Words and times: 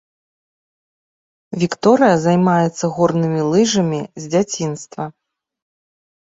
Вікторыя 1.65 2.15
займаецца 2.25 2.85
горнымі 2.97 3.41
лыжамі 3.53 4.01
з 4.25 4.33
дзяцінства. 4.35 5.03